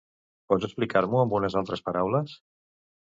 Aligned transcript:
Pots 0.53 0.65
explicar-m'ho 0.67 1.21
amb 1.25 1.35
unes 1.41 1.59
altres 1.63 1.85
paraules? 1.91 2.35